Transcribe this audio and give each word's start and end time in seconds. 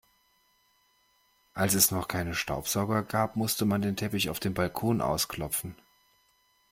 Als 1.53 1.75
es 1.75 1.91
noch 1.91 2.07
keine 2.07 2.33
Staubsauger 2.33 3.03
gab, 3.03 3.35
musste 3.35 3.65
man 3.65 3.83
den 3.83 3.95
Teppich 3.95 4.31
auf 4.31 4.39
dem 4.39 4.55
Balkon 4.55 4.99
ausklopfen. 4.99 5.75